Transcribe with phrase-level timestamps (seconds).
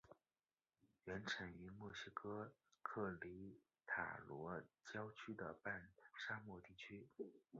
[1.05, 2.51] 原产于墨西哥
[2.81, 3.55] 克雷
[3.85, 4.59] 塔罗
[4.91, 7.07] 郊区的半沙漠地区。